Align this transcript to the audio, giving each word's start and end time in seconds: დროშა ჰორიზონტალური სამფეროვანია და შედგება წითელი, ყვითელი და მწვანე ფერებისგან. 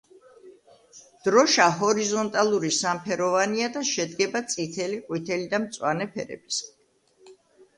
დროშა 1.25 1.67
ჰორიზონტალური 1.81 2.71
სამფეროვანია 2.77 3.67
და 3.77 3.83
შედგება 3.91 4.41
წითელი, 4.55 4.99
ყვითელი 5.11 5.47
და 5.53 5.61
მწვანე 5.67 6.09
ფერებისგან. 6.17 7.37